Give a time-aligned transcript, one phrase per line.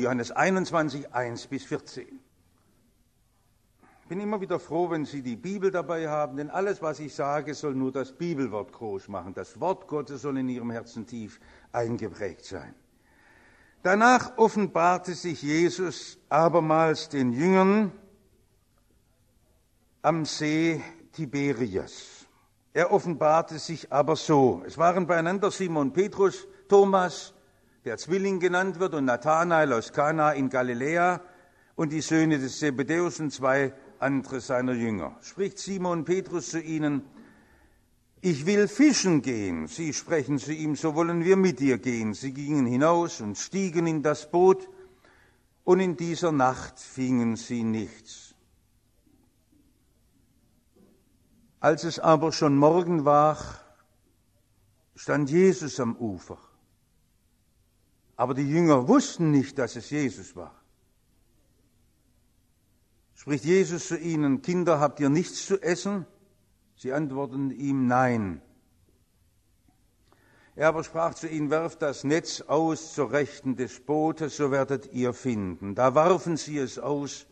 [0.00, 2.06] Johannes 21, 1 bis 14.
[4.02, 7.12] Ich bin immer wieder froh, wenn Sie die Bibel dabei haben, denn alles, was ich
[7.12, 9.34] sage, soll nur das Bibelwort groß machen.
[9.34, 11.40] Das Wort Gottes soll in Ihrem Herzen tief
[11.72, 12.76] eingeprägt sein.
[13.82, 17.90] Danach offenbarte sich Jesus abermals den Jüngern
[20.02, 20.80] am See
[21.10, 22.24] Tiberias.
[22.72, 24.62] Er offenbarte sich aber so.
[24.64, 27.34] Es waren beieinander Simon Petrus, Thomas,
[27.84, 31.20] der Zwilling genannt wird, und Nathanael aus Kana in Galiläa
[31.76, 35.16] und die Söhne des Zebedäus und zwei andere seiner Jünger.
[35.22, 37.02] Spricht Simon Petrus zu ihnen,
[38.20, 39.68] ich will fischen gehen.
[39.68, 42.14] Sie sprechen zu ihm, so wollen wir mit dir gehen.
[42.14, 44.68] Sie gingen hinaus und stiegen in das Boot,
[45.62, 48.34] und in dieser Nacht fingen sie nichts.
[51.60, 53.36] Als es aber schon Morgen war,
[54.96, 56.38] stand Jesus am Ufer.
[58.18, 60.52] Aber die Jünger wussten nicht, dass es Jesus war.
[63.14, 66.04] Spricht Jesus zu ihnen, Kinder, habt ihr nichts zu essen?
[66.74, 68.42] Sie antworten ihm, nein.
[70.56, 74.92] Er aber sprach zu ihnen, werft das Netz aus zur Rechten des Bootes, so werdet
[74.92, 75.76] ihr finden.
[75.76, 77.24] Da warfen sie es aus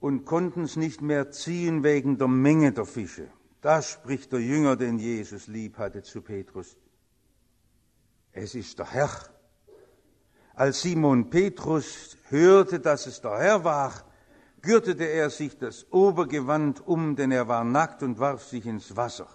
[0.00, 3.28] und konnten es nicht mehr ziehen wegen der Menge der Fische.
[3.60, 6.76] Da spricht der Jünger, den Jesus lieb hatte, zu Petrus
[8.34, 9.10] es ist der Herr.
[10.54, 13.92] Als Simon Petrus hörte, dass es der Herr war,
[14.60, 19.28] gürtete er sich das Obergewand um, denn er war nackt und warf sich ins Wasser.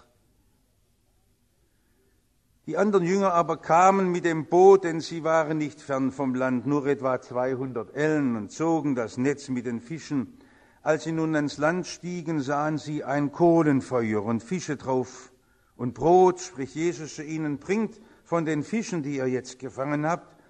[2.66, 6.66] Die anderen Jünger aber kamen mit dem Boot, denn sie waren nicht fern vom Land,
[6.66, 10.38] nur etwa 200 Ellen, und zogen das Netz mit den Fischen.
[10.82, 15.32] Als sie nun ans Land stiegen, sahen sie ein Kohlenfeuer und Fische drauf
[15.76, 20.40] und Brot, spricht Jesus zu ihnen, bringt von den Fischen, die ihr jetzt gefangen habt.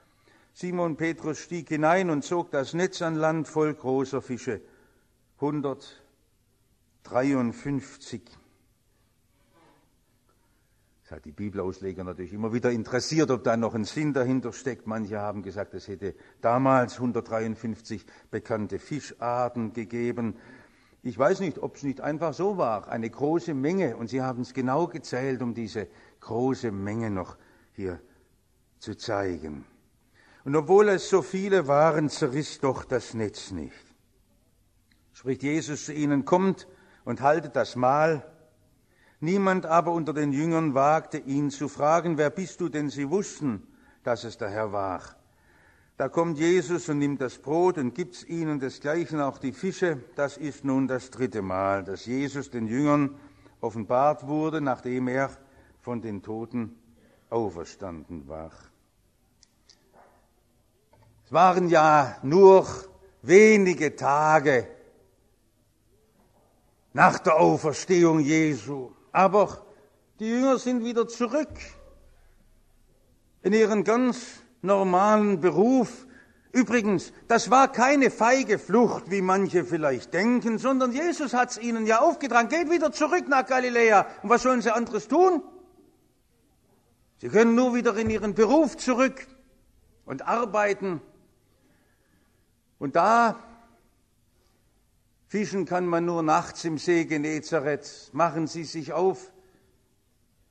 [0.53, 4.61] Simon Petrus stieg hinein und zog das Netz an Land voll großer Fische.
[5.37, 8.21] 153.
[11.03, 14.87] Das hat die Bibelausleger natürlich immer wieder interessiert, ob da noch ein Sinn dahinter steckt.
[14.87, 20.37] Manche haben gesagt, es hätte damals 153 bekannte Fischarten gegeben.
[21.03, 24.43] Ich weiß nicht, ob es nicht einfach so war, eine große Menge, und sie haben
[24.43, 25.89] es genau gezählt, um diese
[26.21, 27.39] große Menge noch
[27.73, 28.01] hier
[28.79, 29.65] zu zeigen.
[30.45, 33.75] Und obwohl es so viele waren, zerriss doch das Netz nicht.
[35.13, 36.67] Spricht Jesus zu ihnen, kommt
[37.05, 38.25] und haltet das Mahl.
[39.21, 43.67] Niemand aber unter den Jüngern wagte ihn zu fragen, wer bist du, denn sie wussten,
[44.03, 45.03] dass es der Herr war.
[45.99, 50.03] Da kommt Jesus und nimmt das Brot und gibt's ihnen desgleichen auch die Fische.
[50.17, 53.17] Das ist nun das dritte Mal, dass Jesus den Jüngern
[53.61, 55.31] offenbart wurde, nachdem er
[55.83, 56.80] von den Toten
[57.31, 58.51] auferstanden war.
[61.25, 62.67] Es waren ja nur
[63.23, 64.67] wenige Tage
[66.93, 69.65] nach der Auferstehung Jesu, aber
[70.19, 71.49] die Jünger sind wieder zurück
[73.43, 76.07] in ihren ganz normalen Beruf.
[76.53, 81.87] Übrigens, das war keine feige Flucht, wie manche vielleicht denken, sondern Jesus hat es ihnen
[81.87, 82.49] ja aufgetragen.
[82.49, 84.07] Geht wieder zurück nach Galiläa.
[84.23, 85.43] Und was sollen sie anderes tun?
[87.21, 89.27] Sie können nur wieder in ihren Beruf zurück
[90.07, 91.03] und arbeiten.
[92.79, 93.39] Und da
[95.27, 98.09] fischen kann man nur nachts im See Genezareth.
[98.15, 99.33] Machen Sie sich auf.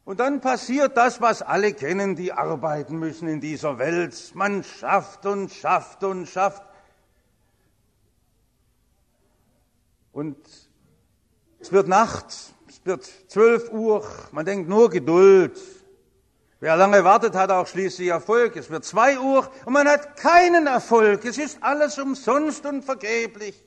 [0.05, 4.31] Und dann passiert das, was alle kennen, die arbeiten müssen in dieser Welt.
[4.35, 6.61] Man schafft und schafft und schafft.
[10.11, 10.37] Und
[11.57, 12.27] es wird Nacht,
[12.67, 15.59] es wird zwölf Uhr, man denkt nur Geduld,
[16.61, 18.57] Wer lange wartet, hat auch schließlich Erfolg.
[18.57, 21.23] Es wird zwei Uhr und man hat keinen Erfolg.
[21.23, 23.63] Es ist alles umsonst und vergeblich.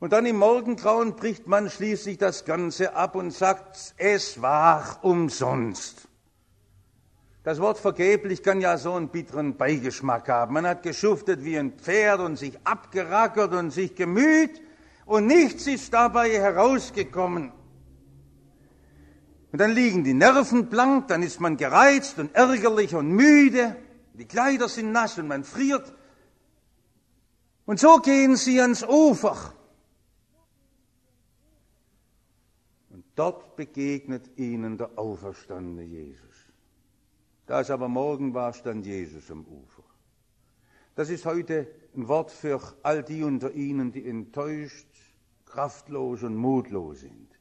[0.00, 6.08] Und dann im Morgengrauen bricht man schließlich das Ganze ab und sagt, es war umsonst.
[7.42, 10.54] Das Wort vergeblich kann ja so einen bitteren Beigeschmack haben.
[10.54, 14.62] Man hat geschuftet wie ein Pferd und sich abgerackert und sich gemüht
[15.04, 17.52] und nichts ist dabei herausgekommen.
[19.54, 23.76] Und dann liegen die Nerven blank, dann ist man gereizt und ärgerlich und müde,
[24.14, 25.94] die Kleider sind nass und man friert.
[27.64, 29.54] Und so gehen sie ans Ufer.
[32.90, 36.34] Und dort begegnet ihnen der auferstandene Jesus.
[37.46, 39.84] Da es aber morgen war, stand Jesus am Ufer.
[40.96, 44.88] Das ist heute ein Wort für all die unter ihnen, die enttäuscht,
[45.46, 47.33] kraftlos und mutlos sind.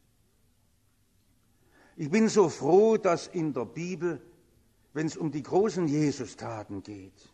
[1.95, 4.21] Ich bin so froh, dass in der Bibel,
[4.93, 7.33] wenn es um die großen Jesus-Taten geht,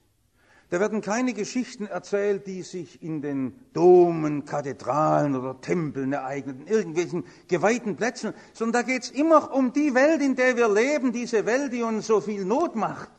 [0.72, 6.68] Da werden keine Geschichten erzählt, die sich in den Domen, Kathedralen oder Tempeln ereignen, in
[6.68, 11.12] irgendwelchen geweihten Plätzen, sondern da geht es immer um die Welt, in der wir leben,
[11.12, 13.10] diese Welt, die uns so viel Not macht.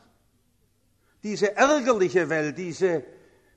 [1.23, 3.03] Diese ärgerliche Welt, diese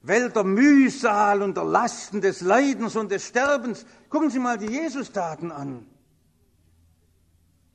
[0.03, 3.87] Welt der Mühsal und der Lasten, des Leidens und des Sterbens.
[4.09, 5.87] Gucken Sie mal die Jesus-Taten an.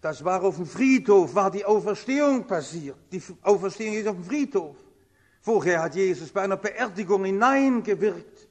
[0.01, 2.97] Das war auf dem Friedhof, war die Auferstehung passiert.
[3.11, 4.75] Die Auferstehung ist auf dem Friedhof.
[5.41, 8.47] Vorher hat Jesus bei einer Beerdigung hineingewirkt,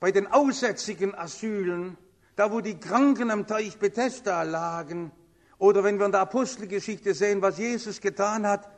[0.00, 1.98] bei den aussätzigen Asylen,
[2.34, 5.10] da wo die Kranken am Teich Bethesda lagen,
[5.58, 8.68] oder wenn wir in der Apostelgeschichte sehen, was Jesus getan hat,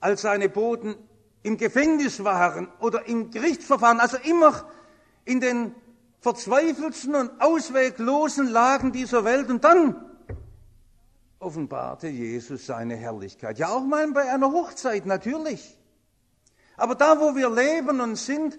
[0.00, 0.94] als seine Boten
[1.42, 4.64] im Gefängnis waren oder im Gerichtsverfahren, also immer
[5.24, 5.74] in den
[6.20, 9.50] verzweifelten und ausweglosen Lagen dieser Welt.
[9.50, 9.96] Und dann
[11.40, 13.58] offenbarte Jesus seine Herrlichkeit.
[13.58, 15.78] Ja, auch mal bei einer Hochzeit, natürlich.
[16.76, 18.58] Aber da, wo wir leben und sind,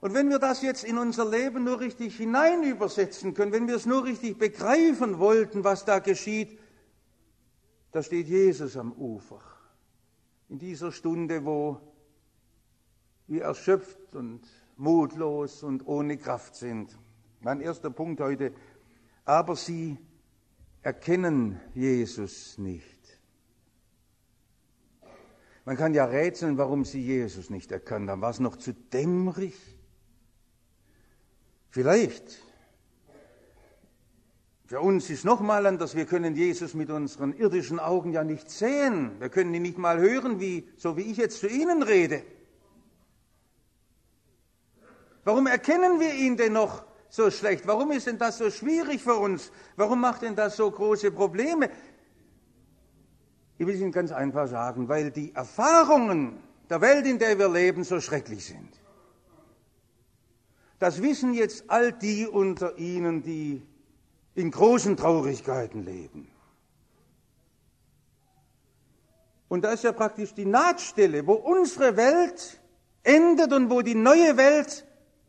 [0.00, 3.76] und wenn wir das jetzt in unser Leben nur richtig hinein übersetzen können, wenn wir
[3.76, 6.58] es nur richtig begreifen wollten, was da geschieht,
[7.90, 9.40] da steht Jesus am Ufer.
[10.48, 11.80] In dieser Stunde, wo
[13.26, 14.42] wir erschöpft und
[14.76, 16.98] mutlos und ohne Kraft sind.
[17.40, 18.52] Mein erster Punkt heute.
[19.24, 19.96] Aber sie
[20.84, 22.84] erkennen Jesus nicht.
[25.64, 28.20] Man kann ja rätseln, warum sie Jesus nicht erkannt haben.
[28.20, 29.54] War es noch zu dämmerig?
[31.70, 32.42] Vielleicht.
[34.66, 39.18] Für uns ist nochmal anders, wir können Jesus mit unseren irdischen Augen ja nicht sehen.
[39.20, 42.22] Wir können ihn nicht mal hören, wie, so wie ich jetzt zu Ihnen rede.
[45.24, 46.84] Warum erkennen wir ihn denn noch
[47.14, 47.64] so schlecht?
[47.66, 49.52] Warum ist denn das so schwierig für uns?
[49.76, 51.70] Warum macht denn das so große Probleme?
[53.56, 57.48] Ich will es Ihnen ganz einfach sagen, weil die Erfahrungen der Welt, in der wir
[57.48, 58.80] leben, so schrecklich sind.
[60.80, 63.62] Das wissen jetzt all die unter Ihnen, die
[64.34, 66.28] in großen Traurigkeiten leben.
[69.46, 72.60] Und da ist ja praktisch die Nahtstelle, wo unsere Welt
[73.04, 74.84] endet und wo die neue Welt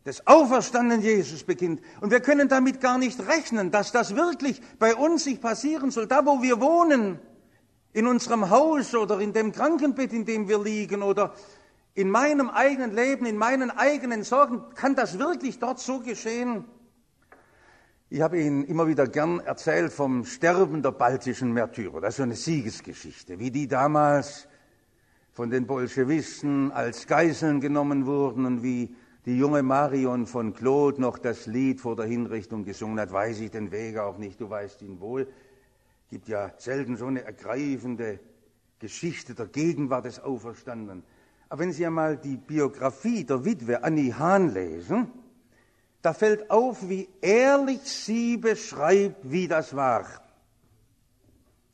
[0.06, 1.82] des auferstandenen Jesus beginnt.
[2.00, 6.08] Und wir können damit gar nicht rechnen, dass das wirklich bei uns sich passieren soll.
[6.08, 7.20] Da, wo wir wohnen,
[7.96, 11.34] in unserem Haus oder in dem Krankenbett, in dem wir liegen oder
[11.94, 16.66] in meinem eigenen Leben, in meinen eigenen Sorgen, kann das wirklich dort so geschehen?
[18.10, 22.02] Ich habe Ihnen immer wieder gern erzählt vom Sterben der baltischen Märtyrer.
[22.02, 24.48] Das ist so eine Siegesgeschichte, wie die damals
[25.32, 28.94] von den Bolschewisten als Geiseln genommen wurden und wie
[29.26, 33.52] die junge Marion von Claude noch das Lied vor der Hinrichtung gesungen hat, weiß ich
[33.52, 35.28] den Weg auch nicht, du weißt ihn wohl.
[36.10, 38.20] Gibt ja selten so eine ergreifende
[38.80, 41.04] Geschichte der Gegenwart des Auferstandenen.
[41.50, 45.12] Aber wenn Sie einmal die Biografie der Witwe Annie Hahn lesen,
[46.02, 50.06] da fällt auf, wie ehrlich sie beschreibt, wie das war.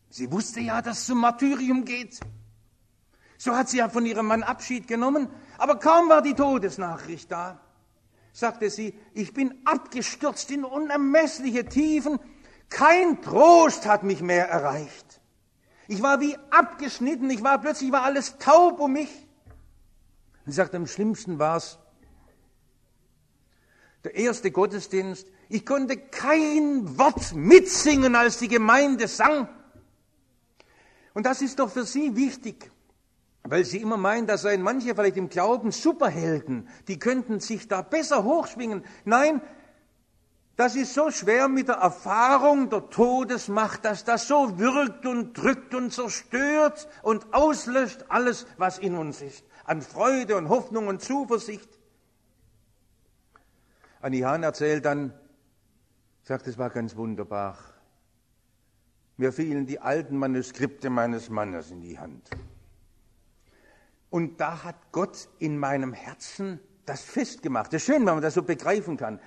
[0.09, 2.21] Sie wusste ja, dass es zum Martyrium geht.
[3.37, 5.27] So hat sie ja von ihrem Mann Abschied genommen,
[5.61, 7.59] aber kaum war die Todesnachricht da,
[8.33, 12.19] sagte sie, ich bin abgestürzt in unermessliche Tiefen,
[12.69, 15.21] kein Trost hat mich mehr erreicht.
[15.87, 19.27] Ich war wie abgeschnitten, ich war plötzlich war alles taub um mich.
[20.47, 21.77] Sie sagte, am schlimmsten war es,
[24.03, 29.47] der erste Gottesdienst, ich konnte kein Wort mitsingen, als die Gemeinde sang.
[31.13, 32.71] Und das ist doch für Sie wichtig
[33.51, 37.81] weil sie immer meinen, da seien manche vielleicht im Glauben Superhelden, die könnten sich da
[37.81, 38.85] besser hochschwingen.
[39.03, 39.41] Nein,
[40.55, 45.75] das ist so schwer mit der Erfahrung der Todesmacht, dass das so wirkt und drückt
[45.75, 51.77] und zerstört und auslöscht alles, was in uns ist, an Freude und Hoffnung und Zuversicht.
[53.99, 55.13] Annie Hahn erzählt dann,
[56.23, 57.57] sagt, es war ganz wunderbar.
[59.17, 62.29] Mir fielen die alten Manuskripte meines Mannes in die Hand.
[64.11, 67.73] Und da hat Gott in meinem Herzen das festgemacht.
[67.73, 69.21] Das ist schön, wenn man das so begreifen kann.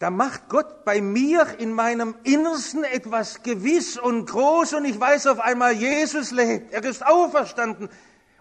[0.00, 5.28] Da macht Gott bei mir in meinem Innersten etwas gewiss und groß und ich weiß
[5.28, 7.88] auf einmal, Jesus lebt, er ist auferstanden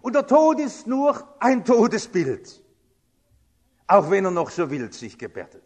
[0.01, 2.63] und der Tod ist nur ein Todesbild,
[3.85, 5.63] auch wenn er noch so wild sich gebärdet.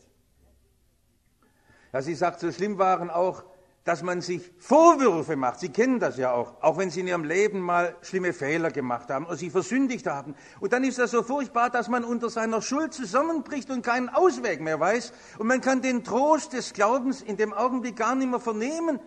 [1.94, 3.46] Ja, sie sagt, so schlimm waren auch
[3.86, 5.60] dass man sich Vorwürfe macht.
[5.60, 9.12] Sie kennen das ja auch, auch wenn Sie in Ihrem Leben mal schlimme Fehler gemacht
[9.12, 10.34] haben oder sich versündigt haben.
[10.60, 14.60] Und dann ist das so furchtbar, dass man unter seiner Schuld zusammenbricht und keinen Ausweg
[14.60, 15.14] mehr weiß.
[15.38, 19.00] Und man kann den Trost des Glaubens in dem Augenblick gar nicht mehr vernehmen.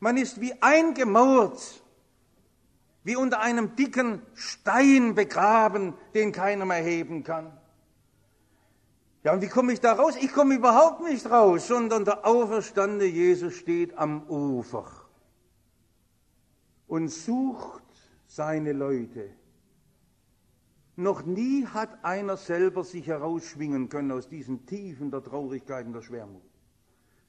[0.00, 1.84] Man ist wie eingemauert,
[3.04, 7.52] wie unter einem dicken Stein begraben, den keiner mehr heben kann.
[9.24, 10.16] Ja, und wie komme ich da raus?
[10.20, 14.86] Ich komme überhaupt nicht raus, sondern der auferstandene Jesus steht am Ufer
[16.88, 17.84] und sucht
[18.26, 19.30] seine Leute.
[20.96, 26.02] Noch nie hat einer selber sich herausschwingen können aus diesen Tiefen der Traurigkeit und der
[26.02, 26.42] Schwermut.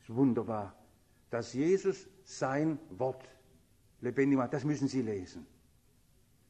[0.02, 0.76] Es ist wunderbar,
[1.30, 3.24] dass Jesus sein Wort
[4.02, 4.54] lebendig macht.
[4.54, 5.46] Das müssen Sie lesen.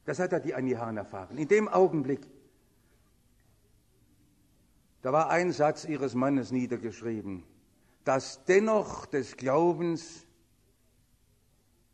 [0.04, 1.38] Das hat er die Annie Hahn erfahren.
[1.38, 2.26] In dem Augenblick,
[5.04, 7.42] da war ein Satz ihres Mannes niedergeschrieben.
[8.04, 10.26] Das Dennoch des Glaubens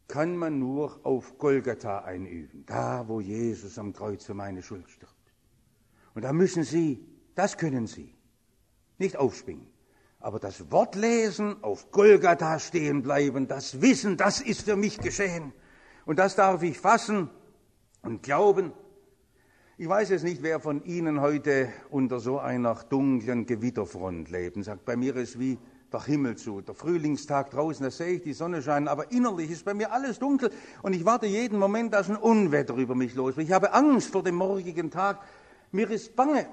[0.06, 5.12] kann man nur auf Golgatha einüben, da wo Jesus am Kreuz für meine Schuld stirbt.
[6.14, 8.14] Und da müssen Sie, das können Sie,
[8.98, 9.66] nicht aufspringen.
[10.20, 15.52] Aber das Wort lesen, auf Golgatha stehen bleiben, das Wissen, das ist für mich geschehen.
[16.06, 17.28] Und das darf ich fassen
[18.02, 18.72] und glauben.
[19.80, 24.62] Ich weiß jetzt nicht, wer von Ihnen heute unter so einer dunklen Gewitterfront lebt und
[24.62, 25.56] sagt, bei mir ist wie
[25.90, 29.64] der Himmel zu, der Frühlingstag draußen, da sehe ich die Sonne scheinen, aber innerlich ist
[29.64, 30.50] bei mir alles dunkel
[30.82, 33.46] und ich warte jeden Moment, dass ein Unwetter über mich los wird.
[33.46, 35.20] Ich habe Angst vor dem morgigen Tag,
[35.72, 36.46] mir ist bange.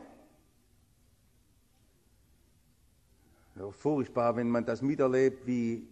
[3.58, 5.86] Ja, furchtbar, wenn man das miterlebt, wie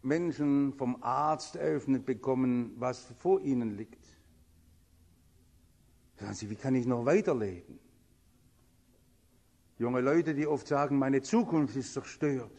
[0.00, 3.97] Menschen vom Arzt eröffnet bekommen, was vor ihnen liegt.
[6.20, 7.78] Sagen Sie, wie kann ich noch weiterleben?
[9.78, 12.50] Junge Leute, die oft sagen, meine Zukunft ist zerstört,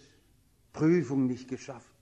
[0.72, 1.94] Prüfung nicht geschafft.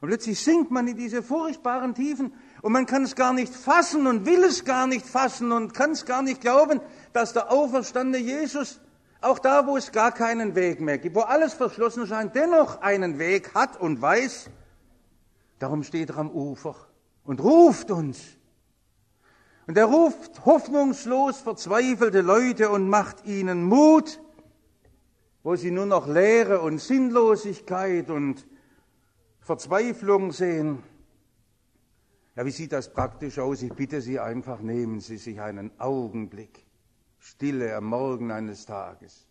[0.00, 4.06] Und plötzlich sinkt man in diese furchtbaren Tiefen und man kann es gar nicht fassen
[4.06, 6.80] und will es gar nicht fassen und kann es gar nicht glauben,
[7.12, 8.80] dass der auferstandene Jesus
[9.20, 13.18] auch da, wo es gar keinen Weg mehr gibt, wo alles verschlossen scheint, dennoch einen
[13.18, 14.50] Weg hat und weiß.
[15.58, 16.76] Darum steht er am Ufer
[17.24, 18.37] und ruft uns.
[19.68, 24.18] Und er ruft hoffnungslos verzweifelte Leute und macht ihnen Mut,
[25.42, 28.48] wo sie nur noch Leere und Sinnlosigkeit und
[29.40, 30.82] Verzweiflung sehen.
[32.34, 33.60] Ja, wie sieht das praktisch aus?
[33.60, 36.64] Ich bitte Sie einfach, nehmen Sie sich einen Augenblick
[37.18, 39.28] Stille am Morgen eines Tages.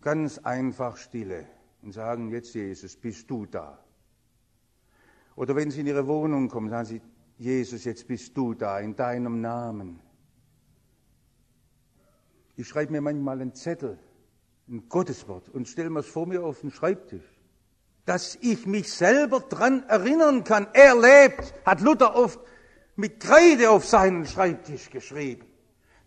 [0.00, 1.46] Ganz einfach Stille
[1.82, 3.78] und sagen, jetzt Jesus, bist du da.
[5.36, 7.02] Oder wenn Sie in Ihre Wohnung kommen, sagen Sie,
[7.42, 9.98] Jesus, jetzt bist du da, in deinem Namen.
[12.54, 13.98] Ich schreibe mir manchmal einen Zettel,
[14.68, 17.24] ein Gotteswort und stelle mir es vor mir auf den Schreibtisch,
[18.04, 20.68] dass ich mich selber dran erinnern kann.
[20.72, 22.38] Er lebt, hat Luther oft
[22.94, 25.46] mit Kreide auf seinen Schreibtisch geschrieben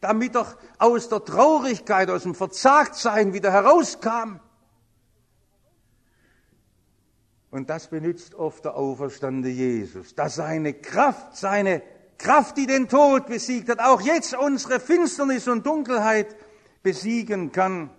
[0.05, 4.39] damit er aus der Traurigkeit, aus dem Verzagtsein wieder herauskam.
[7.55, 11.81] Und das benutzt oft der auferstandene Jesus, dass seine Kraft, seine
[12.17, 16.35] Kraft, die den Tod besiegt hat, auch jetzt unsere Finsternis und Dunkelheit
[16.83, 17.91] besiegen kann.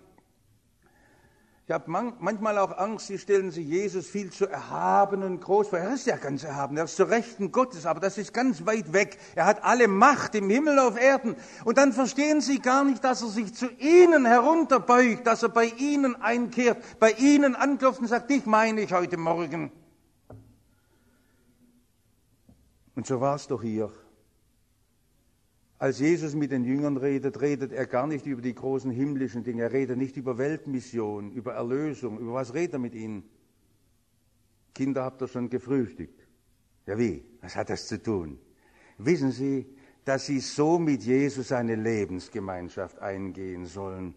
[1.67, 5.79] Ich habe manchmal auch Angst, sie stellen sich Jesus viel zu erhaben und groß vor.
[5.79, 8.93] Er ist ja ganz erhaben, er ist zur Rechten Gottes, aber das ist ganz weit
[8.93, 9.17] weg.
[9.35, 11.35] Er hat alle Macht im Himmel auf Erden.
[11.65, 15.65] Und dann verstehen sie gar nicht, dass er sich zu ihnen herunterbeugt, dass er bei
[15.65, 19.69] ihnen einkehrt, bei ihnen anklopft und sagt, dich meine ich heute Morgen.
[22.95, 23.91] Und so war es doch hier.
[25.79, 29.61] Als Jesus mit den Jüngern redet, redet er gar nicht über die großen himmlischen Dinge.
[29.61, 32.17] Er redet nicht über Weltmission, über Erlösung.
[32.17, 33.23] Über was redet er mit ihnen?
[34.73, 36.27] Kinder, habt ihr schon gefrühstückt?
[36.87, 37.23] Ja, wie?
[37.41, 38.39] Was hat das zu tun?
[38.97, 39.67] Wissen Sie,
[40.03, 44.15] dass Sie so mit Jesus eine Lebensgemeinschaft eingehen sollen?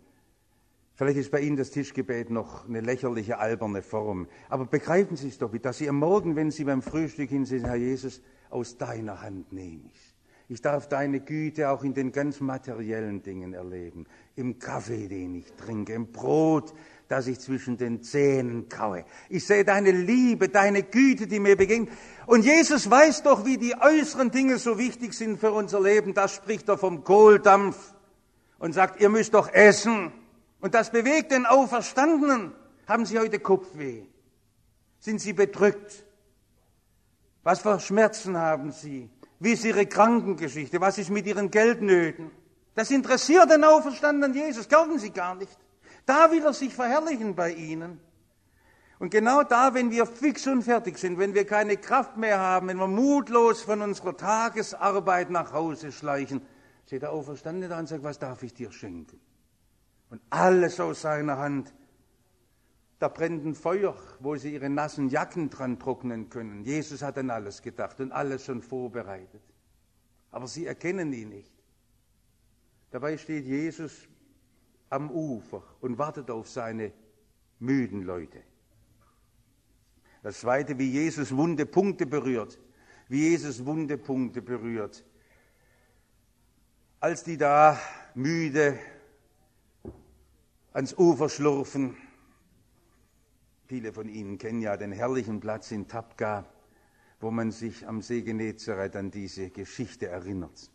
[0.94, 4.28] Vielleicht ist bei Ihnen das Tischgebet noch eine lächerliche, alberne Form.
[4.48, 7.76] Aber begreifen Sie es doch, dass Sie am Morgen, wenn Sie beim Frühstück hinsehen, Herr
[7.76, 10.09] Jesus, aus deiner Hand nehme ich
[10.50, 14.06] ich darf deine Güte auch in den ganz materiellen Dingen erleben.
[14.34, 16.74] Im Kaffee, den ich trinke, im Brot,
[17.06, 19.04] das ich zwischen den Zähnen kaue.
[19.28, 21.90] Ich sehe deine Liebe, deine Güte, die mir begegnet.
[22.26, 26.14] Und Jesus weiß doch, wie die äußeren Dinge so wichtig sind für unser Leben.
[26.14, 27.94] Das spricht er vom Kohldampf
[28.58, 30.10] und sagt, ihr müsst doch essen.
[30.60, 32.50] Und das bewegt den Auferstandenen.
[32.88, 34.02] Haben Sie heute Kopfweh?
[34.98, 36.04] Sind Sie bedrückt?
[37.44, 39.10] Was für Schmerzen haben Sie?
[39.40, 40.80] Wie ist ihre Krankengeschichte?
[40.80, 42.30] Was ist mit ihren Geldnöten?
[42.74, 45.58] Das interessiert den auferstandenen Jesus, glauben Sie gar nicht.
[46.06, 48.00] Da will er sich verherrlichen bei ihnen.
[48.98, 52.68] Und genau da, wenn wir fix und fertig sind, wenn wir keine Kraft mehr haben,
[52.68, 56.42] wenn wir mutlos von unserer Tagesarbeit nach Hause schleichen,
[56.86, 59.18] steht der Auferstandene da und sagt, was darf ich dir schenken?
[60.10, 61.72] Und alles aus seiner Hand
[63.00, 66.64] da brennt ein Feuer, wo sie ihre nassen Jacken dran trocknen können.
[66.64, 69.40] Jesus hat an alles gedacht und alles schon vorbereitet.
[70.30, 71.50] Aber sie erkennen ihn nicht.
[72.90, 74.06] Dabei steht Jesus
[74.90, 76.92] am Ufer und wartet auf seine
[77.58, 78.42] müden Leute.
[80.22, 82.58] Das zweite, wie Jesus wunde Punkte berührt.
[83.08, 85.06] Wie Jesus wunde Punkte berührt.
[87.00, 87.80] Als die da
[88.14, 88.78] müde
[90.74, 91.96] ans Ufer schlurfen,
[93.70, 96.44] viele von Ihnen kennen ja den herrlichen Platz in Tabqa,
[97.20, 100.72] wo man sich am See Genezareth an diese Geschichte erinnert.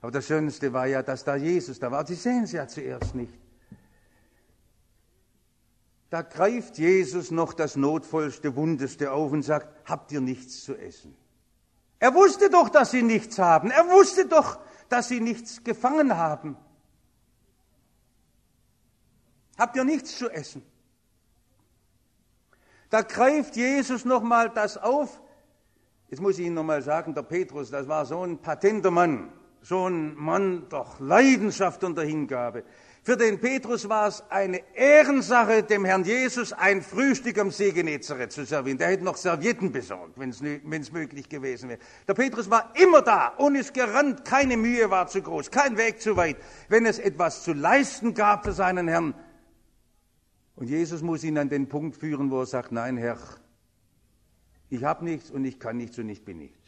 [0.00, 2.06] Aber das Schönste war ja, dass da Jesus da war.
[2.06, 3.38] Sie sehen es ja zuerst nicht.
[6.08, 11.14] Da greift Jesus noch das notvollste, wundeste auf und sagt, habt ihr nichts zu essen?
[11.98, 13.70] Er wusste doch, dass sie nichts haben.
[13.70, 16.56] Er wusste doch, dass sie nichts gefangen haben.
[19.58, 20.62] Habt ihr nichts zu essen?
[22.90, 25.20] Da greift Jesus nochmal das auf.
[26.08, 29.32] Jetzt muss ich Ihnen nochmal sagen, der Petrus, das war so ein patenter Mann,
[29.62, 32.64] so ein Mann doch Leidenschaft und der Hingabe.
[33.02, 38.32] Für den Petrus war es eine Ehrensache, dem Herrn Jesus ein Frühstück am See Genezareth
[38.32, 38.76] zu servieren.
[38.76, 41.78] Der hätte noch Servietten besorgt, wenn es möglich gewesen wäre.
[42.08, 44.24] Der Petrus war immer da und ist gerannt.
[44.26, 46.36] Keine Mühe war zu groß, kein Weg zu weit.
[46.68, 49.14] Wenn es etwas zu leisten gab für seinen Herrn.
[50.60, 53.16] Und Jesus muss ihn an den Punkt führen, wo er sagt, nein, Herr,
[54.68, 56.60] ich habe nichts und ich kann nichts und ich bin nichts.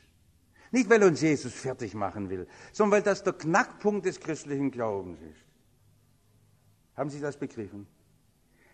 [0.71, 5.21] Nicht, weil uns Jesus fertig machen will, sondern weil das der Knackpunkt des christlichen Glaubens
[5.21, 5.45] ist.
[6.97, 7.87] Haben Sie das begriffen?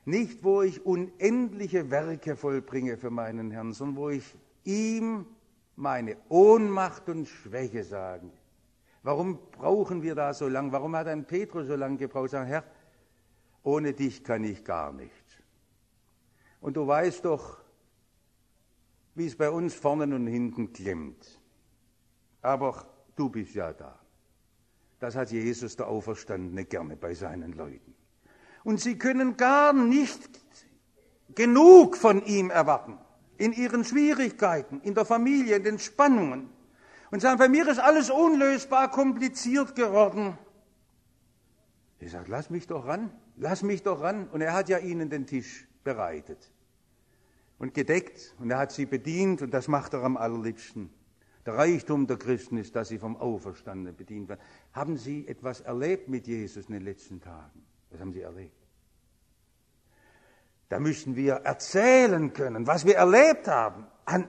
[0.05, 5.27] Nicht, wo ich unendliche Werke vollbringe für meinen Herrn, sondern wo ich ihm
[5.75, 8.31] meine Ohnmacht und Schwäche sage.
[9.03, 10.71] Warum brauchen wir da so lange?
[10.71, 12.31] Warum hat ein Petrus so lange gebraucht?
[12.31, 12.63] Sagen, Herr,
[13.69, 15.13] ohne dich kann ich gar nicht.
[16.61, 17.59] Und du weißt doch,
[19.15, 21.41] wie es bei uns vorne und hinten klemmt.
[22.41, 23.99] Aber du bist ja da.
[25.01, 27.95] Das hat Jesus der Auferstandene gerne bei seinen Leuten
[28.65, 30.29] und sie können gar nicht
[31.35, 32.99] genug von ihm erwarten.
[33.37, 36.51] In ihren Schwierigkeiten, in der Familie, in den Spannungen.
[37.11, 40.37] Und sagen, bei mir ist alles unlösbar kompliziert geworden.
[42.01, 44.29] Ich sage, lass mich doch ran, lass mich doch ran.
[44.29, 46.53] Und er hat ja ihnen den Tisch bereitet
[47.59, 50.91] und gedeckt und er hat sie bedient und das macht er am allerliebsten.
[51.47, 54.41] Der Reichtum der Christen ist, dass sie vom Auferstandenen bedient werden.
[54.73, 57.65] Haben Sie etwas erlebt mit Jesus in den letzten Tagen?
[57.91, 58.53] Was haben Sie erlebt?
[60.69, 63.87] Da müssen wir erzählen können, was wir erlebt haben.
[64.05, 64.29] An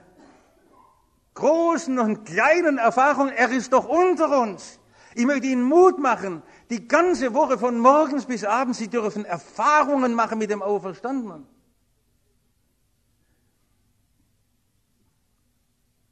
[1.34, 3.34] großen und kleinen Erfahrungen.
[3.34, 4.80] Er ist doch unter uns.
[5.15, 6.41] Ich möchte Ihnen Mut machen.
[6.69, 11.47] Die ganze Woche von morgens bis abends, Sie dürfen Erfahrungen machen mit dem Auferstandenen.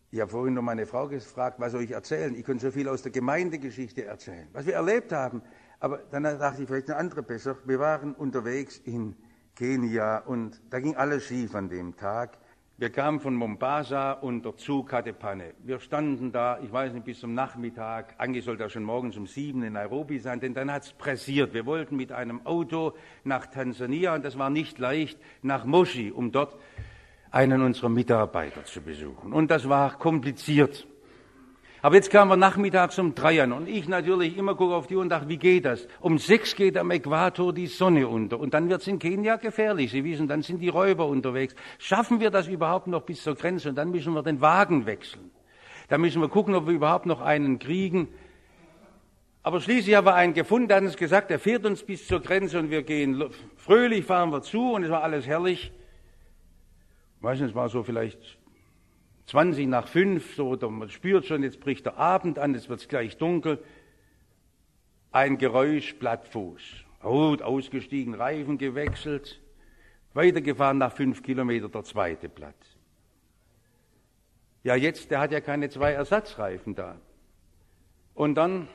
[0.10, 2.34] Ich habe vorhin noch meine Frau gefragt, was soll ich erzählen?
[2.34, 5.43] Ich könnte so viel aus der Gemeindegeschichte erzählen, was wir erlebt haben.
[5.80, 7.56] Aber dann dachte ich, vielleicht eine andere besser.
[7.65, 9.15] Wir waren unterwegs in
[9.54, 12.38] Kenia und da ging alles schief an dem Tag.
[12.80, 15.56] Wir kamen von Mombasa und der Zug hatte Panne.
[15.63, 18.13] Wir standen da, ich weiß nicht, bis zum Nachmittag.
[18.20, 21.56] Eigentlich sollte er schon morgens um sieben in Nairobi sein, denn dann hat es pressiert.
[21.56, 26.32] Wir wollten mit einem Auto nach Tansania und das war nicht leicht, nach Moshi, um
[26.32, 26.56] dort
[27.32, 29.34] einen unserer Mitarbeiter zu besuchen.
[29.34, 30.86] Und das war kompliziert.
[31.82, 34.96] Aber jetzt kamen wir nachmittags um drei an und ich natürlich immer gucke auf die
[34.96, 35.88] Uhr und dachte, wie geht das?
[36.00, 39.92] Um sechs geht am Äquator die Sonne unter und dann wird es in Kenia gefährlich.
[39.92, 41.56] Sie wissen, dann sind die Räuber unterwegs.
[41.78, 45.30] Schaffen wir das überhaupt noch bis zur Grenze und dann müssen wir den Wagen wechseln.
[45.88, 48.08] Da müssen wir gucken, ob wir überhaupt noch einen kriegen.
[49.44, 52.22] Aber schließlich haben wir einen gefunden, der hat uns gesagt, er fährt uns bis zur
[52.22, 53.24] Grenze und wir gehen
[53.56, 55.72] fröhlich, fahren wir zu und es war alles herrlich.
[57.22, 58.38] Es war so vielleicht
[59.28, 63.18] 20 nach 5, so, man spürt schon, jetzt bricht der Abend an, jetzt wird gleich
[63.18, 63.62] dunkel.
[65.12, 66.62] Ein Geräusch, Blattfuß.
[67.04, 69.42] Rot ausgestiegen, Reifen gewechselt.
[70.13, 72.56] Weitergefahren nach fünf Kilometern der zweite Blatt.
[74.63, 76.98] Ja, jetzt, der hat ja keine zwei Ersatzreifen da.
[78.13, 78.68] Und dann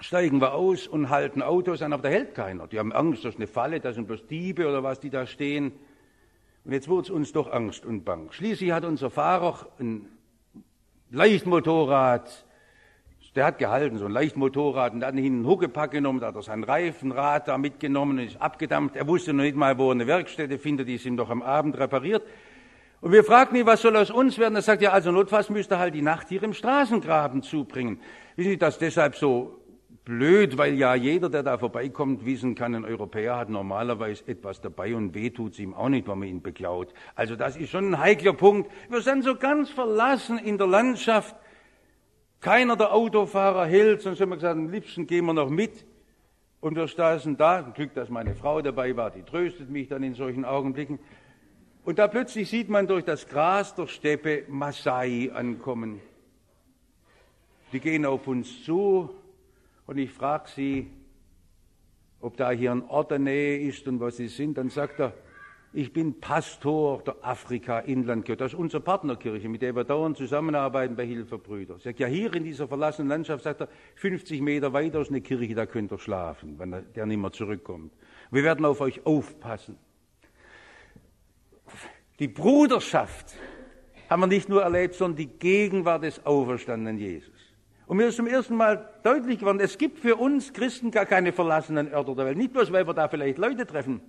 [0.00, 2.66] steigen wir aus und halten Autos an, aber da hält keiner.
[2.66, 5.26] Die haben Angst, das ist eine Falle, das sind bloß Diebe oder was, die da
[5.26, 5.72] stehen.
[6.64, 8.30] Und jetzt wurde es uns doch Angst und Bang.
[8.32, 10.06] Schließlich hat unser Fahrer ein
[11.10, 12.46] Leichtmotorrad,
[13.34, 16.42] der hat gehalten, so ein Leichtmotorrad, und dann hinten einen Huckepack genommen, da hat er
[16.42, 18.96] sein Reifenrad da mitgenommen und ist abgedampft.
[18.96, 21.78] Er wusste noch nicht mal, wo er eine Werkstätte findet, die sind doch am Abend
[21.78, 22.22] repariert.
[23.00, 24.56] Und wir fragten ihn, was soll aus uns werden?
[24.56, 28.00] Er sagt, ja, also notfalls müsste halt die Nacht hier im Straßengraben zubringen.
[28.36, 29.59] Wissen Sie, dass deshalb so
[30.04, 34.94] blöd, weil ja jeder, der da vorbeikommt, wissen kann, ein Europäer hat normalerweise etwas dabei
[34.94, 36.92] und weh tut es ihm auch nicht, wenn man ihn beklaut.
[37.14, 38.70] Also das ist schon ein heikler Punkt.
[38.88, 41.36] Wir sind so ganz verlassen in der Landschaft.
[42.40, 45.84] Keiner der Autofahrer hält, sonst haben wir gesagt, am liebsten gehen wir noch mit.
[46.60, 50.14] Und wir saßen da, Glück, dass meine Frau dabei war, die tröstet mich dann in
[50.14, 50.98] solchen Augenblicken.
[51.84, 56.00] Und da plötzlich sieht man durch das Gras der Steppe Masai ankommen.
[57.72, 59.10] Die gehen auf uns zu
[59.90, 60.88] und ich frage sie,
[62.20, 64.56] ob da hier ein Ort der Nähe ist und was sie sind.
[64.56, 65.14] Dann sagt er,
[65.72, 68.36] ich bin Pastor der Afrika-Inlandkirche.
[68.36, 71.80] Das ist unsere Partnerkirche, mit der wir dauernd zusammenarbeiten bei Hilferbrüder.
[71.80, 75.56] Sagt, ja, hier in dieser verlassenen Landschaft, sagt er, 50 Meter weiter ist eine Kirche,
[75.56, 77.92] da könnt ihr schlafen, wenn der nicht mehr zurückkommt.
[78.30, 79.76] Wir werden auf euch aufpassen.
[82.20, 83.34] Die Bruderschaft
[84.08, 87.29] haben wir nicht nur erlebt, sondern die Gegenwart des auferstandenen Jesus.
[87.90, 91.32] Und mir ist zum ersten Mal deutlich geworden, es gibt für uns Christen gar keine
[91.32, 92.38] verlassenen Örter der Welt.
[92.38, 94.00] Nicht bloß, weil wir da vielleicht Leute treffen,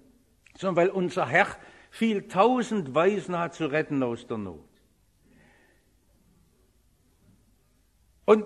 [0.56, 1.48] sondern weil unser Herr
[1.90, 4.70] viel tausend Weisen hat zu retten aus der Not.
[8.26, 8.46] Und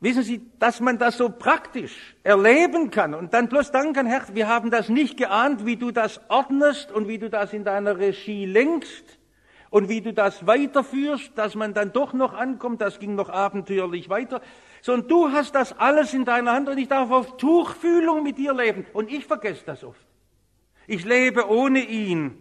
[0.00, 4.46] wissen Sie, dass man das so praktisch erleben kann und dann bloß danken, Herr, wir
[4.46, 8.44] haben das nicht geahnt, wie du das ordnest und wie du das in deiner Regie
[8.44, 9.18] lenkst
[9.74, 14.08] und wie du das weiterführst, dass man dann doch noch ankommt, das ging noch abenteuerlich
[14.08, 14.40] weiter,
[14.82, 18.54] sondern du hast das alles in deiner Hand und ich darf auf Tuchfühlung mit dir
[18.54, 20.06] leben und ich vergesse das oft.
[20.86, 22.36] Ich lebe ohne ihn.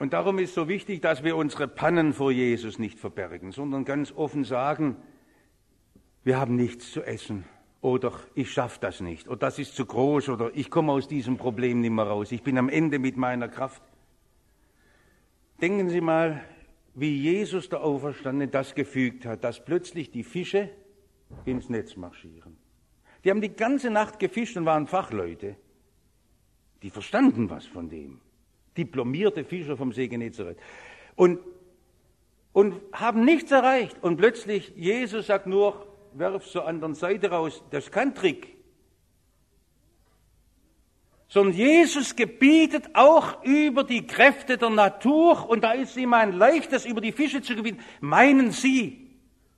[0.00, 4.10] Und darum ist so wichtig, dass wir unsere Pannen vor Jesus nicht verbergen, sondern ganz
[4.10, 4.96] offen sagen,
[6.24, 7.44] wir haben nichts zu essen
[7.86, 11.36] oder ich schaffe das nicht oder das ist zu groß oder ich komme aus diesem
[11.36, 13.80] Problem nicht mehr raus, ich bin am Ende mit meiner Kraft.
[15.60, 16.42] Denken Sie mal,
[16.94, 20.68] wie Jesus der Auferstandene das gefügt hat, dass plötzlich die Fische
[21.44, 22.56] ins Netz marschieren.
[23.22, 25.54] Die haben die ganze Nacht gefischt und waren Fachleute.
[26.82, 28.20] Die verstanden was von dem.
[28.76, 30.58] Diplomierte Fischer vom See Genezareth.
[31.14, 31.38] Und,
[32.52, 33.96] und haben nichts erreicht.
[34.02, 35.85] Und plötzlich, Jesus sagt nur,
[36.18, 37.62] werf zur anderen Seite raus.
[37.70, 38.56] Das ist kein Trick.
[41.28, 46.86] Sondern Jesus gebietet auch über die Kräfte der Natur, und da ist ihm ein leichtes,
[46.86, 47.80] über die Fische zu gebieten.
[48.00, 49.06] Meinen Sie,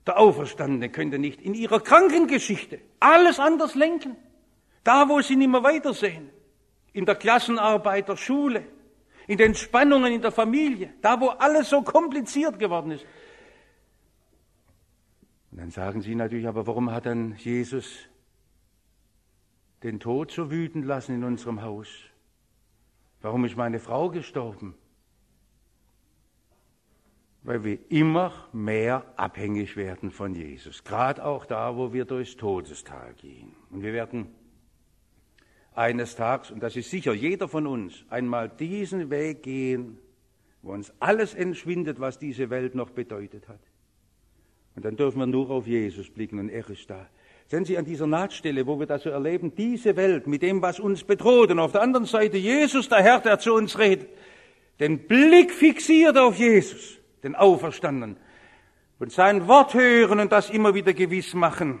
[0.07, 4.15] der Auferstandene könnte nicht in ihrer Krankengeschichte alles anders lenken.
[4.83, 6.29] Da, wo sie nicht mehr weitersehen.
[6.93, 8.63] In der Klassenarbeit der Schule.
[9.27, 10.93] In den Spannungen in der Familie.
[11.01, 13.05] Da, wo alles so kompliziert geworden ist.
[15.59, 18.07] Dann sagen sie natürlich, aber warum hat dann Jesus
[19.83, 21.89] den Tod so wütend lassen in unserem Haus?
[23.21, 24.75] Warum ist meine Frau gestorben?
[27.41, 30.83] weil wir immer mehr abhängig werden von Jesus.
[30.83, 33.55] Gerade auch da, wo wir durchs Todestal gehen.
[33.69, 34.27] Und wir werden
[35.73, 39.97] eines Tages, und das ist sicher jeder von uns, einmal diesen Weg gehen,
[40.61, 43.61] wo uns alles entschwindet, was diese Welt noch bedeutet hat.
[44.75, 47.07] Und dann dürfen wir nur auf Jesus blicken und er ist da.
[47.47, 50.79] Sehen Sie an dieser Nahtstelle, wo wir das so erleben, diese Welt mit dem, was
[50.79, 54.07] uns bedroht, und auf der anderen Seite Jesus, der Herr, der zu uns redet,
[54.79, 58.17] den Blick fixiert auf Jesus den Auferstandenen,
[58.99, 61.79] und sein Wort hören und das immer wieder gewiss machen.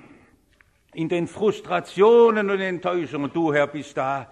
[0.93, 4.31] In den Frustrationen und Enttäuschungen, du Herr bist da.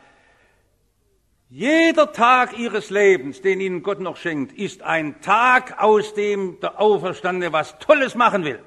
[1.50, 6.80] Jeder Tag ihres Lebens, den ihnen Gott noch schenkt, ist ein Tag, aus dem der
[6.80, 8.62] Auferstandene was Tolles machen will.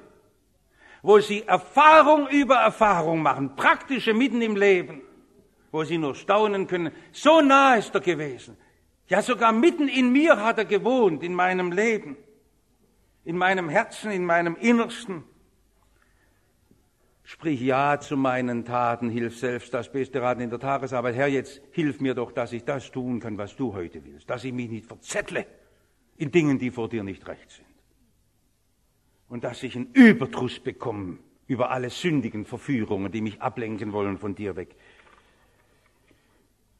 [1.03, 5.01] Wo sie Erfahrung über Erfahrung machen, praktische mitten im Leben,
[5.71, 6.91] wo sie nur staunen können.
[7.11, 8.57] So nah ist er gewesen.
[9.07, 12.17] Ja, sogar mitten in mir hat er gewohnt, in meinem Leben
[13.23, 15.23] in meinem Herzen, in meinem Innersten.
[17.31, 21.15] Sprich ja zu meinen Taten, hilf selbst das beste Raten in der Tagesarbeit.
[21.15, 24.43] Herr, jetzt hilf mir doch, dass ich das tun kann, was du heute willst, dass
[24.43, 25.45] ich mich nicht verzettle
[26.17, 27.67] in Dingen, die vor dir nicht recht sind.
[29.29, 34.35] Und dass ich einen Überdruss bekomme über alle sündigen Verführungen, die mich ablenken wollen von
[34.35, 34.75] dir weg.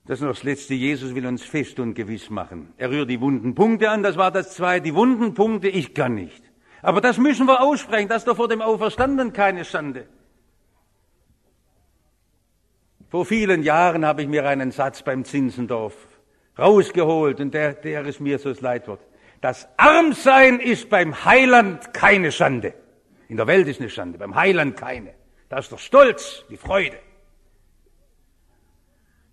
[0.05, 0.73] Das ist noch das Letzte.
[0.73, 2.73] Jesus will uns fest und gewiss machen.
[2.75, 4.03] Er rührt die wunden Punkte an.
[4.03, 4.83] Das war das Zweite.
[4.83, 6.43] Die wunden Punkte, ich kann nicht.
[6.81, 8.09] Aber das müssen wir aussprechen.
[8.09, 10.09] Das ist doch vor dem Auferstanden keine Schande.
[13.11, 15.93] Vor vielen Jahren habe ich mir einen Satz beim Zinsendorf
[16.57, 19.01] rausgeholt und der, der ist mir so das Leitwort.
[19.41, 22.73] Das Armsein ist beim Heiland keine Schande.
[23.27, 25.13] In der Welt ist eine Schande, beim Heiland keine.
[25.49, 26.97] Da ist der Stolz, die Freude.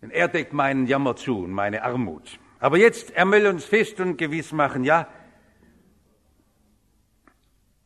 [0.03, 2.41] Denn er deckt meinen Jammer zu und meine Armut.
[2.59, 5.07] Aber jetzt, er will uns fest und gewiss machen, ja,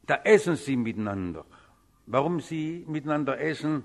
[0.07, 1.45] da essen sie miteinander.
[2.07, 3.85] Warum sie miteinander essen?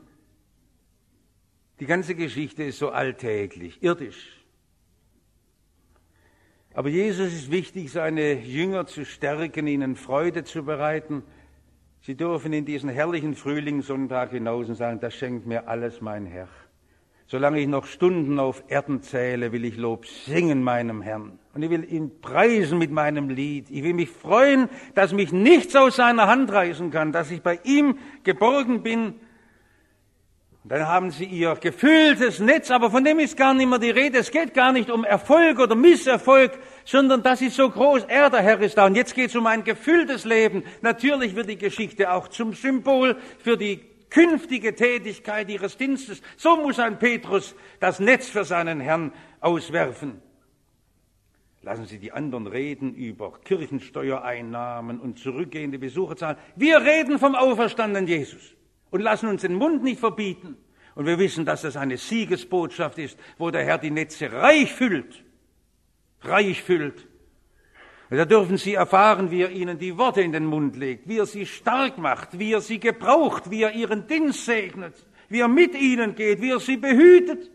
[1.79, 4.37] Die ganze Geschichte ist so alltäglich, irdisch.
[6.73, 11.23] Aber Jesus ist wichtig, seine Jünger zu stärken, ihnen Freude zu bereiten.
[12.01, 16.47] Sie dürfen in diesen herrlichen Frühlingssonntag hinaus und sagen, das schenkt mir alles mein Herr.
[17.29, 21.37] Solange ich noch Stunden auf Erden zähle, will ich Lob singen meinem Herrn.
[21.53, 23.69] Und ich will ihn preisen mit meinem Lied.
[23.69, 27.59] Ich will mich freuen, dass mich nichts aus seiner Hand reißen kann, dass ich bei
[27.63, 29.15] ihm geborgen bin
[30.69, 34.17] dann haben sie ihr gefülltes Netz, aber von dem ist gar nicht mehr die Rede.
[34.17, 38.03] Es geht gar nicht um Erfolg oder Misserfolg, sondern das ist so groß.
[38.09, 38.85] Er, der Herr, ist da.
[38.85, 40.63] Und jetzt geht es um ein gefülltes Leben.
[40.81, 46.21] Natürlich wird die Geschichte auch zum Symbol für die künftige Tätigkeit ihres Dienstes.
[46.35, 50.21] So muss ein Petrus das Netz für seinen Herrn auswerfen.
[51.61, 56.37] Lassen Sie die anderen reden über Kirchensteuereinnahmen und zurückgehende Besucherzahlen.
[56.55, 58.56] Wir reden vom auferstandenen Jesus
[58.91, 60.57] und lassen uns den Mund nicht verbieten.
[60.95, 65.23] Und wir wissen, dass das eine Siegesbotschaft ist, wo der Herr die Netze reich füllt.
[66.21, 67.07] Reich füllt.
[68.09, 71.19] Und da dürfen Sie erfahren, wie er Ihnen die Worte in den Mund legt, wie
[71.19, 74.95] er Sie stark macht, wie er Sie gebraucht, wie er Ihren Dienst segnet,
[75.29, 77.51] wie er mit Ihnen geht, wie er Sie behütet.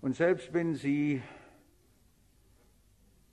[0.00, 1.20] Und selbst wenn Sie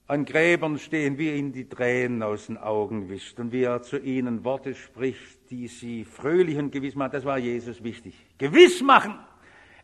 [0.08, 3.98] an Gräbern stehen, wie ihnen die Tränen aus den Augen wischt und wie er zu
[3.98, 7.12] ihnen Worte spricht, die sie fröhlich und gewiss machen.
[7.14, 8.14] Das war Jesus wichtig.
[8.38, 9.16] Gewiss machen.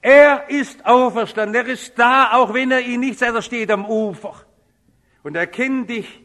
[0.01, 1.55] Er ist auferstanden.
[1.55, 4.45] Er ist da, auch wenn er ihn nicht sagt, er steht am Ufer.
[5.23, 6.21] Und er kennt dich.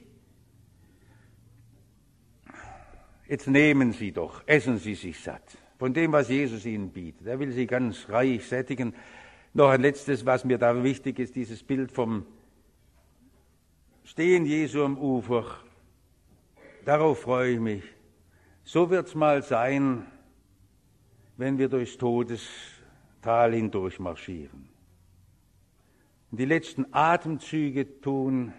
[3.26, 7.26] Jetzt nehmen Sie doch, essen Sie sich satt von dem, was Jesus Ihnen bietet.
[7.26, 8.94] Er will Sie ganz reich sättigen.
[9.54, 12.26] Noch ein letztes, was mir da wichtig ist, dieses Bild vom
[14.04, 15.44] Stehen Jesu am Ufer.
[16.84, 17.84] Darauf freue ich mich.
[18.62, 20.06] So wird's mal sein,
[21.36, 24.68] wenn wir durchs Todestal hindurch marschieren.
[26.30, 28.52] Die letzten Atemzüge tun,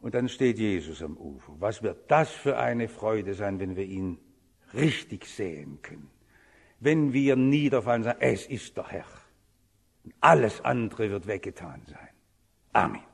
[0.00, 1.54] und dann steht Jesus am Ufer.
[1.58, 4.18] Was wird das für eine Freude sein, wenn wir ihn
[4.74, 6.10] richtig sehen können?
[6.78, 9.06] Wenn wir niederfallen sagen, es ist der Herr.
[10.04, 12.10] Und alles andere wird weggetan sein.
[12.74, 13.13] Amen.